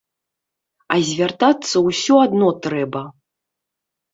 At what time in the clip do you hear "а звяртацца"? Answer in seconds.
0.95-1.75